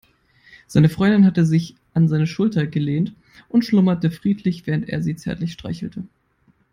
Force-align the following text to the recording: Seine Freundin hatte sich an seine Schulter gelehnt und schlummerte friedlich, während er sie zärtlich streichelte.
Seine 0.65 0.89
Freundin 0.89 1.27
hatte 1.27 1.45
sich 1.45 1.75
an 1.93 2.07
seine 2.07 2.25
Schulter 2.25 2.65
gelehnt 2.65 3.13
und 3.49 3.63
schlummerte 3.65 4.09
friedlich, 4.09 4.65
während 4.65 4.89
er 4.89 5.03
sie 5.03 5.15
zärtlich 5.15 5.53
streichelte. 5.53 6.03